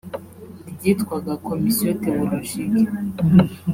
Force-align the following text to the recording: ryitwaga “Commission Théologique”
ryitwaga 0.73 1.31
“Commission 1.45 1.95
Théologique” 2.01 2.81